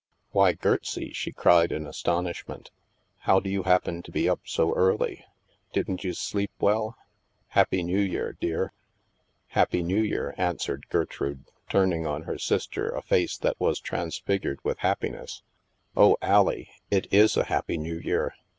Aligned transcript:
"Why, 0.31 0.53
Gertsie," 0.53 1.13
she 1.13 1.31
cried, 1.31 1.71
in 1.71 1.85
astonishment," 1.85 2.71
how 3.27 3.39
do 3.39 3.51
you 3.51 3.61
happen 3.61 4.01
to 4.01 4.11
be 4.11 4.27
up 4.27 4.39
so 4.45 4.73
early? 4.73 5.23
Didn't 5.73 6.03
you 6.03 6.13
sleep 6.13 6.49
well? 6.59 6.97
Happy 7.49 7.83
New 7.83 7.99
Year, 7.99 8.35
dear."" 8.41 8.73
Happy 9.49 9.83
New 9.83 10.01
Year," 10.01 10.33
answered 10.39 10.89
Gertrude, 10.89 11.45
turning 11.69 12.07
on 12.07 12.23
her 12.23 12.39
sister 12.39 12.89
a 12.89 13.03
face 13.03 13.37
that 13.37 13.59
was 13.59 13.79
transfigured 13.79 14.57
with 14.63 14.79
hap 14.79 15.01
piness." 15.01 15.43
Oh, 15.95 16.17
Allie, 16.19 16.71
it 16.89 17.05
is 17.13 17.37
a 17.37 17.43
Happy 17.43 17.77
New 17.77 17.99
Year. 17.99 18.33